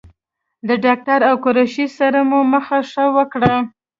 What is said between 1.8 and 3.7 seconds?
سره مو مخه ښه وکړه.